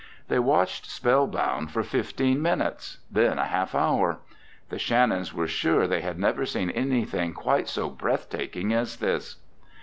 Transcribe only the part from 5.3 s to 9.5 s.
were sure they had never seen anything quite so breathtaking as this.